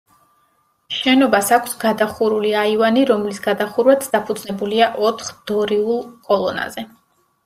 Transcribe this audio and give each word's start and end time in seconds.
შენობას 0.99 1.49
აქვს 1.57 1.73
გადახურული 1.83 2.53
აივანი, 2.61 3.03
რომლის 3.09 3.41
გადახურვაც 3.47 4.07
დაფუძნებულია 4.15 4.87
ოთხ 5.11 5.29
დორიულ 5.53 6.01
კოლონაზე. 6.31 6.87